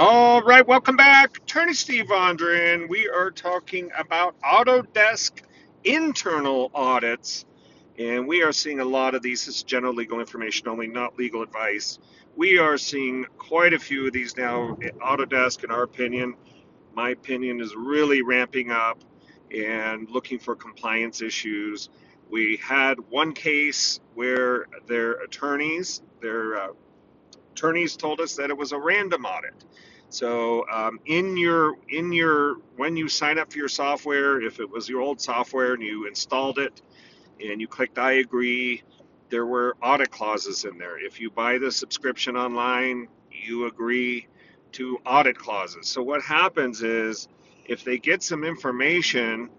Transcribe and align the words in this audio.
All 0.00 0.42
right, 0.42 0.64
welcome 0.64 0.96
back. 0.96 1.38
Attorney 1.38 1.74
Steve 1.74 2.04
Vondran. 2.04 2.88
We 2.88 3.08
are 3.08 3.32
talking 3.32 3.90
about 3.98 4.40
Autodesk 4.42 5.42
internal 5.82 6.70
audits, 6.72 7.44
and 7.98 8.28
we 8.28 8.44
are 8.44 8.52
seeing 8.52 8.78
a 8.78 8.84
lot 8.84 9.16
of 9.16 9.22
these. 9.22 9.46
This 9.46 9.56
is 9.56 9.62
general 9.64 9.92
legal 9.92 10.20
information 10.20 10.68
only, 10.68 10.86
not 10.86 11.18
legal 11.18 11.42
advice. 11.42 11.98
We 12.36 12.58
are 12.58 12.78
seeing 12.78 13.26
quite 13.38 13.74
a 13.74 13.78
few 13.80 14.06
of 14.06 14.12
these 14.12 14.36
now. 14.36 14.78
Autodesk, 15.04 15.64
in 15.64 15.72
our 15.72 15.82
opinion, 15.82 16.36
my 16.94 17.10
opinion, 17.10 17.60
is 17.60 17.74
really 17.74 18.22
ramping 18.22 18.70
up 18.70 19.02
and 19.52 20.08
looking 20.08 20.38
for 20.38 20.54
compliance 20.54 21.22
issues. 21.22 21.88
We 22.30 22.60
had 22.62 23.00
one 23.10 23.32
case 23.32 23.98
where 24.14 24.66
their 24.86 25.14
attorneys, 25.14 26.02
their 26.22 26.56
uh, 26.56 26.68
attorneys 27.52 27.96
told 27.96 28.20
us 28.20 28.36
that 28.36 28.50
it 28.50 28.56
was 28.56 28.72
a 28.72 28.78
random 28.78 29.24
audit. 29.24 29.64
So 30.10 30.64
um, 30.70 31.00
in 31.04 31.36
your 31.36 31.76
in 31.88 32.12
your 32.12 32.56
when 32.76 32.96
you 32.96 33.08
sign 33.08 33.38
up 33.38 33.52
for 33.52 33.58
your 33.58 33.68
software, 33.68 34.40
if 34.40 34.58
it 34.58 34.70
was 34.70 34.88
your 34.88 35.00
old 35.00 35.20
software 35.20 35.74
and 35.74 35.82
you 35.82 36.06
installed 36.06 36.58
it 36.58 36.80
and 37.44 37.60
you 37.60 37.68
clicked 37.68 37.98
I 37.98 38.12
agree, 38.12 38.82
there 39.28 39.46
were 39.46 39.76
audit 39.82 40.10
clauses 40.10 40.64
in 40.64 40.78
there. 40.78 40.98
If 40.98 41.20
you 41.20 41.30
buy 41.30 41.58
the 41.58 41.70
subscription 41.70 42.36
online, 42.36 43.08
you 43.30 43.66
agree 43.66 44.26
to 44.72 44.98
audit 45.04 45.36
clauses. 45.36 45.88
So 45.88 46.02
what 46.02 46.22
happens 46.22 46.82
is 46.82 47.28
if 47.66 47.84
they 47.84 47.98
get 47.98 48.22
some 48.22 48.44
information 48.44 49.50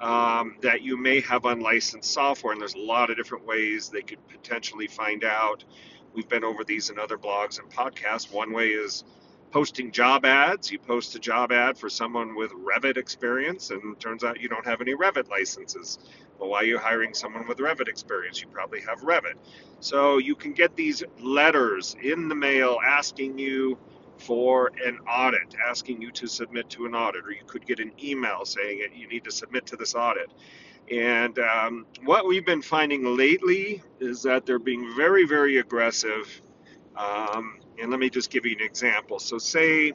um, 0.00 0.56
that 0.62 0.82
you 0.82 0.96
may 0.96 1.20
have 1.20 1.44
unlicensed 1.44 2.10
software, 2.10 2.52
and 2.52 2.60
there's 2.60 2.74
a 2.74 2.78
lot 2.78 3.10
of 3.10 3.16
different 3.16 3.46
ways 3.46 3.90
they 3.90 4.02
could 4.02 4.26
potentially 4.28 4.86
find 4.86 5.24
out. 5.24 5.64
We've 6.14 6.28
been 6.28 6.44
over 6.44 6.64
these 6.64 6.90
in 6.90 6.98
other 6.98 7.16
blogs 7.16 7.58
and 7.60 7.70
podcasts. 7.70 8.32
One 8.32 8.52
way 8.52 8.68
is 8.68 9.04
posting 9.50 9.90
job 9.90 10.24
ads. 10.24 10.70
You 10.70 10.78
post 10.78 11.14
a 11.14 11.18
job 11.18 11.52
ad 11.52 11.76
for 11.76 11.88
someone 11.88 12.34
with 12.36 12.52
Revit 12.52 12.96
experience, 12.96 13.70
and 13.70 13.82
it 13.92 14.00
turns 14.00 14.24
out 14.24 14.40
you 14.40 14.48
don't 14.48 14.66
have 14.66 14.80
any 14.80 14.94
Revit 14.94 15.28
licenses. 15.28 15.98
Well, 16.38 16.50
why 16.50 16.60
are 16.60 16.64
you 16.64 16.78
hiring 16.78 17.14
someone 17.14 17.46
with 17.46 17.58
Revit 17.58 17.88
experience? 17.88 18.40
You 18.40 18.48
probably 18.48 18.80
have 18.82 19.00
Revit. 19.00 19.34
So 19.80 20.18
you 20.18 20.34
can 20.34 20.52
get 20.52 20.76
these 20.76 21.02
letters 21.20 21.96
in 22.02 22.28
the 22.28 22.34
mail 22.34 22.78
asking 22.84 23.38
you 23.38 23.78
for 24.18 24.70
an 24.84 24.98
audit, 25.08 25.54
asking 25.68 26.02
you 26.02 26.10
to 26.12 26.26
submit 26.26 26.68
to 26.70 26.86
an 26.86 26.94
audit, 26.94 27.24
or 27.24 27.32
you 27.32 27.44
could 27.46 27.66
get 27.66 27.80
an 27.80 27.92
email 28.02 28.44
saying 28.44 28.80
that 28.80 28.96
you 28.96 29.08
need 29.08 29.24
to 29.24 29.30
submit 29.30 29.66
to 29.66 29.76
this 29.76 29.94
audit. 29.94 30.30
And 30.90 31.38
um, 31.38 31.86
what 32.04 32.26
we've 32.26 32.44
been 32.44 32.62
finding 32.62 33.16
lately 33.16 33.82
is 34.00 34.22
that 34.22 34.44
they're 34.44 34.58
being 34.58 34.94
very, 34.96 35.24
very 35.24 35.58
aggressive. 35.58 36.40
Um, 36.96 37.60
and 37.80 37.90
let 37.90 38.00
me 38.00 38.10
just 38.10 38.30
give 38.30 38.44
you 38.44 38.56
an 38.58 38.64
example. 38.64 39.18
So, 39.18 39.38
say 39.38 39.92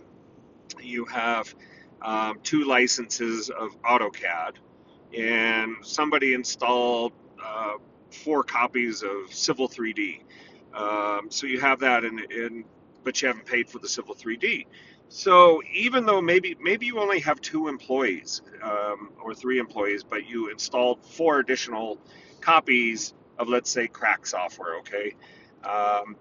you 0.82 1.06
have 1.06 1.54
um, 2.02 2.40
two 2.44 2.64
licenses 2.64 3.50
of 3.50 3.80
AutoCAD, 3.82 4.54
and 5.18 5.76
somebody 5.82 6.34
installed 6.34 7.14
uh, 7.44 7.74
four 8.12 8.44
copies 8.44 9.04
of 9.04 9.34
Civil 9.34 9.68
3D. 9.68 10.22
Um, 10.74 11.28
so 11.30 11.48
you 11.48 11.60
have 11.62 11.80
that, 11.80 12.04
in, 12.04 12.20
in, 12.32 12.66
but 13.06 13.22
you 13.22 13.30
haven't 13.30 13.46
paid 13.46 13.70
for 13.70 13.80
the 13.80 13.88
Civil 13.88 14.16
3D. 14.16 14.66
So 15.08 15.62
even 15.74 16.06
though 16.06 16.22
maybe 16.22 16.58
maybe 16.60 16.88
you 16.88 17.00
only 17.00 17.20
have 17.20 17.40
two 17.40 17.68
employees 17.68 18.42
um, 18.62 19.12
or 19.22 19.34
three 19.34 19.60
employees, 19.60 20.04
but 20.04 20.28
you 20.28 20.50
installed 20.50 21.06
four 21.06 21.40
additional 21.40 22.00
copies 22.42 23.14
of 23.38 23.48
let's 23.48 23.70
say 23.70 23.88
crack 23.88 24.26
software, 24.26 24.78
okay, 24.80 25.16
um, 25.64 26.18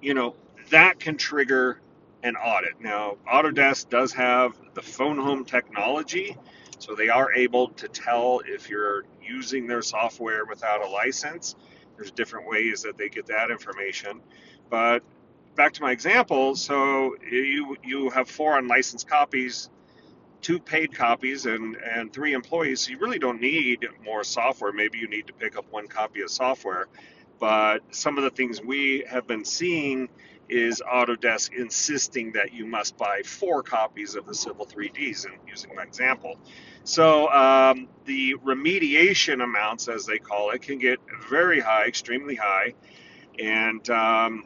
you 0.00 0.14
know 0.14 0.36
that 0.70 1.00
can 1.00 1.16
trigger 1.16 1.80
an 2.22 2.36
audit. 2.36 2.80
Now 2.80 3.16
Autodesk 3.26 3.88
does 3.88 4.12
have 4.12 4.52
the 4.74 4.82
phone 4.82 5.18
home 5.18 5.44
technology, 5.44 6.36
so 6.78 6.94
they 6.94 7.08
are 7.08 7.32
able 7.32 7.68
to 7.70 7.88
tell 7.88 8.42
if 8.44 8.68
you're 8.68 9.04
using 9.22 9.66
their 9.66 9.82
software 9.82 10.44
without 10.44 10.84
a 10.84 10.88
license. 10.88 11.56
There's 11.96 12.10
different 12.10 12.46
ways 12.46 12.82
that 12.82 12.98
they 12.98 13.08
get 13.08 13.26
that 13.26 13.50
information, 13.50 14.20
but 14.68 15.02
back 15.56 15.72
to 15.74 15.82
my 15.82 15.90
example, 15.90 16.54
so 16.54 17.16
you 17.30 17.76
you 17.82 18.10
have 18.10 18.28
four 18.30 18.58
unlicensed 18.58 19.08
copies, 19.08 19.70
two 20.42 20.58
paid 20.60 20.94
copies, 20.94 21.46
and 21.46 21.76
and 21.76 22.12
three 22.12 22.34
employees. 22.34 22.80
So 22.80 22.90
you 22.90 22.98
really 22.98 23.18
don't 23.18 23.40
need 23.40 23.86
more 24.04 24.22
software. 24.22 24.72
Maybe 24.72 24.98
you 24.98 25.08
need 25.08 25.26
to 25.28 25.32
pick 25.32 25.56
up 25.56 25.64
one 25.70 25.88
copy 25.88 26.20
of 26.20 26.30
software. 26.30 26.86
But 27.38 27.80
some 27.90 28.16
of 28.18 28.24
the 28.24 28.30
things 28.30 28.62
we 28.62 29.04
have 29.08 29.26
been 29.26 29.44
seeing 29.44 30.08
is 30.48 30.80
Autodesk 30.80 31.52
insisting 31.52 32.32
that 32.32 32.52
you 32.52 32.66
must 32.66 32.96
buy 32.96 33.22
four 33.24 33.62
copies 33.62 34.14
of 34.14 34.26
the 34.26 34.34
Civil 34.34 34.64
3Ds, 34.64 35.26
and 35.26 35.34
using 35.46 35.74
my 35.74 35.82
example. 35.82 36.38
So 36.84 37.28
um, 37.30 37.88
the 38.04 38.36
remediation 38.44 39.42
amounts, 39.42 39.88
as 39.88 40.06
they 40.06 40.18
call 40.18 40.50
it, 40.50 40.62
can 40.62 40.78
get 40.78 41.00
very 41.28 41.60
high, 41.60 41.86
extremely 41.86 42.36
high, 42.36 42.74
and 43.38 43.88
um, 43.90 44.44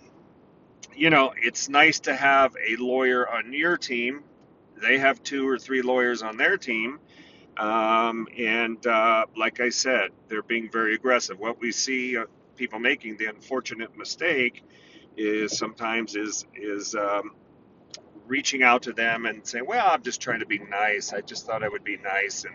you 0.97 1.11
know, 1.11 1.33
it's 1.37 1.69
nice 1.69 2.01
to 2.01 2.15
have 2.15 2.57
a 2.57 2.77
lawyer 2.77 3.29
on 3.29 3.53
your 3.53 3.77
team. 3.77 4.23
They 4.81 4.99
have 4.99 5.23
two 5.23 5.49
or 5.49 5.59
three 5.59 5.83
lawyers 5.83 6.23
on 6.23 6.37
their 6.37 6.57
team. 6.57 6.99
Um, 7.57 8.29
and 8.39 8.85
uh, 8.87 9.27
like 9.37 9.61
I 9.61 9.69
said, 9.69 10.11
they're 10.29 10.43
being 10.43 10.71
very 10.71 10.95
aggressive. 10.95 11.39
What 11.39 11.61
we 11.61 11.73
see 11.73 12.17
uh, 12.17 12.25
people 12.57 12.79
making 12.79 13.19
the 13.19 13.27
unfortunate 13.27 13.97
mistake 13.97 14.65
is 15.17 15.59
sometimes 15.59 16.17
is 16.17 16.47
is 16.55 16.95
um, 16.95 17.33
reaching 18.27 18.63
out 18.63 18.83
to 18.85 18.93
them 18.93 19.27
and 19.27 19.47
saying, 19.47 19.67
"Well, 19.67 19.87
I'm 19.87 20.03
just 20.03 20.21
trying 20.23 20.41
to 20.41 20.47
be 20.47 20.59
nice. 20.59 21.13
I 21.13 21.21
just 21.21 21.47
thought 21.47 21.63
I 21.63 21.69
would 21.69 21.85
be 21.85 21.99
nice 21.99 22.45
and 22.45 22.55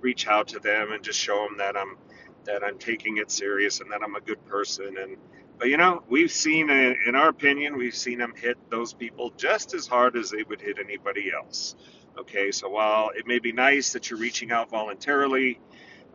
reach 0.00 0.26
out 0.26 0.48
to 0.48 0.58
them 0.58 0.92
and 0.92 1.02
just 1.02 1.18
show 1.18 1.46
them 1.46 1.58
that 1.58 1.76
I'm 1.76 1.96
that 2.44 2.62
I'm 2.64 2.78
taking 2.78 3.18
it 3.18 3.30
serious 3.30 3.80
and 3.80 3.90
that 3.92 4.02
I'm 4.02 4.14
a 4.14 4.20
good 4.20 4.44
person 4.46 4.96
and 4.98 5.16
but 5.58 5.68
you 5.68 5.76
know, 5.76 6.02
we've 6.08 6.32
seen, 6.32 6.68
in 6.70 7.14
our 7.14 7.28
opinion, 7.28 7.76
we've 7.76 7.94
seen 7.94 8.18
them 8.18 8.34
hit 8.36 8.58
those 8.70 8.92
people 8.92 9.32
just 9.36 9.72
as 9.74 9.86
hard 9.86 10.16
as 10.16 10.30
they 10.30 10.42
would 10.42 10.60
hit 10.60 10.78
anybody 10.78 11.32
else. 11.32 11.76
Okay, 12.18 12.50
so 12.50 12.68
while 12.68 13.10
it 13.16 13.26
may 13.26 13.38
be 13.38 13.52
nice 13.52 13.92
that 13.92 14.10
you're 14.10 14.18
reaching 14.18 14.50
out 14.50 14.70
voluntarily, 14.70 15.60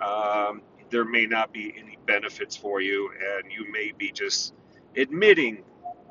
um, 0.02 0.62
there 0.90 1.06
may 1.06 1.26
not 1.26 1.54
be 1.54 1.74
any 1.78 1.98
benefits 2.06 2.56
for 2.56 2.82
you, 2.82 3.12
and 3.12 3.52
you 3.52 3.72
may 3.72 3.92
be 3.98 4.12
just 4.12 4.54
admitting 4.96 5.64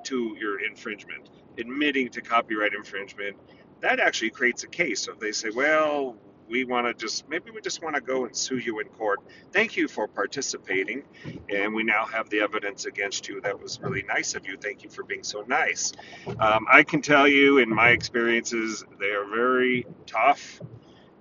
to 0.04 0.36
your 0.40 0.64
infringement, 0.64 1.30
admitting 1.58 2.08
to 2.10 2.20
copyright 2.20 2.74
infringement. 2.74 3.36
That 3.80 4.00
actually 4.00 4.30
creates 4.30 4.64
a 4.64 4.68
case. 4.68 5.02
So 5.02 5.12
if 5.12 5.20
they 5.20 5.32
say, 5.32 5.50
well, 5.50 6.16
we 6.48 6.64
want 6.64 6.86
to 6.86 6.94
just 6.94 7.28
maybe 7.28 7.50
we 7.50 7.60
just 7.60 7.82
want 7.82 7.94
to 7.94 8.00
go 8.00 8.24
and 8.24 8.34
sue 8.36 8.58
you 8.58 8.80
in 8.80 8.88
court. 8.88 9.20
Thank 9.52 9.76
you 9.76 9.88
for 9.88 10.08
participating, 10.08 11.02
and 11.48 11.74
we 11.74 11.84
now 11.84 12.06
have 12.06 12.30
the 12.30 12.40
evidence 12.40 12.86
against 12.86 13.28
you. 13.28 13.40
That 13.40 13.60
was 13.60 13.80
really 13.80 14.02
nice 14.02 14.34
of 14.34 14.46
you. 14.46 14.56
Thank 14.56 14.82
you 14.82 14.90
for 14.90 15.04
being 15.04 15.22
so 15.22 15.42
nice. 15.42 15.92
Um, 16.38 16.66
I 16.70 16.82
can 16.82 17.02
tell 17.02 17.28
you, 17.28 17.58
in 17.58 17.68
my 17.68 17.90
experiences, 17.90 18.84
they 18.98 19.10
are 19.10 19.26
very 19.26 19.86
tough. 20.06 20.60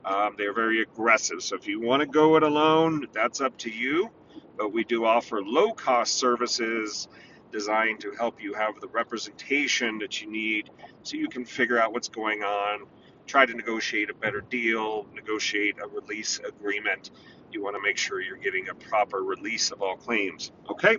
Um, 0.05 0.35
they 0.37 0.45
are 0.45 0.53
very 0.53 0.81
aggressive. 0.81 1.43
So 1.43 1.55
if 1.55 1.67
you 1.67 1.81
want 1.81 2.01
to 2.01 2.07
go 2.07 2.37
it 2.37 2.43
alone, 2.43 3.07
that's 3.13 3.41
up 3.41 3.57
to 3.59 3.69
you. 3.69 4.09
But 4.57 4.73
we 4.73 4.83
do 4.83 5.05
offer 5.05 5.41
low 5.43 5.73
cost 5.73 6.16
services 6.16 7.07
designed 7.51 7.99
to 8.01 8.11
help 8.11 8.41
you 8.41 8.53
have 8.53 8.79
the 8.81 8.87
representation 8.87 9.99
that 9.99 10.21
you 10.21 10.31
need 10.31 10.69
so 11.03 11.17
you 11.17 11.27
can 11.27 11.45
figure 11.45 11.79
out 11.79 11.93
what's 11.93 12.09
going 12.09 12.43
on 12.43 12.85
try 13.27 13.45
to 13.45 13.53
negotiate 13.53 14.09
a 14.09 14.13
better 14.13 14.41
deal, 14.41 15.05
negotiate 15.13 15.75
a 15.83 15.88
release 15.88 16.39
agreement. 16.39 17.11
You 17.51 17.63
want 17.63 17.75
to 17.75 17.81
make 17.81 17.97
sure 17.97 18.21
you're 18.21 18.38
getting 18.38 18.69
a 18.69 18.75
proper 18.75 19.23
release 19.23 19.71
of 19.71 19.81
all 19.81 19.97
claims. 19.97 20.51
Okay? 20.69 20.97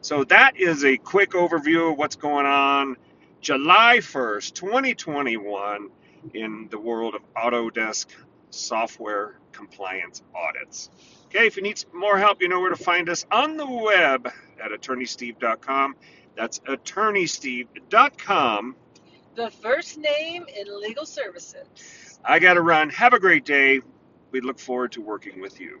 So 0.00 0.24
that 0.24 0.56
is 0.56 0.84
a 0.84 0.96
quick 0.96 1.30
overview 1.30 1.92
of 1.92 1.98
what's 1.98 2.16
going 2.16 2.46
on 2.46 2.96
July 3.40 3.98
1st, 3.98 4.54
2021, 4.54 5.90
in 6.32 6.68
the 6.70 6.78
world 6.78 7.14
of 7.14 7.22
Autodesk 7.34 8.06
software 8.50 9.38
compliance 9.52 10.22
audits. 10.34 10.90
Okay, 11.26 11.46
if 11.46 11.56
you 11.56 11.62
need 11.62 11.84
more 11.92 12.18
help, 12.18 12.40
you 12.40 12.48
know 12.48 12.60
where 12.60 12.70
to 12.70 12.76
find 12.76 13.08
us 13.08 13.26
on 13.30 13.56
the 13.56 13.66
web 13.66 14.30
at 14.62 14.70
attorneysteve.com. 14.70 15.96
That's 16.36 16.60
attorneysteve.com 16.60 18.76
the 19.34 19.50
first 19.50 19.98
name 19.98 20.46
in 20.56 20.80
legal 20.80 21.06
services. 21.06 22.18
I 22.24 22.38
got 22.38 22.54
to 22.54 22.62
run. 22.62 22.90
Have 22.90 23.12
a 23.12 23.18
great 23.18 23.44
day. 23.44 23.80
We 24.30 24.40
look 24.40 24.58
forward 24.58 24.92
to 24.92 25.00
working 25.00 25.40
with 25.40 25.60
you. 25.60 25.80